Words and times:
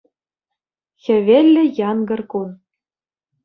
Хӗвеллӗ 1.03 1.63
янкӑр 1.89 2.21
кун. 2.31 2.49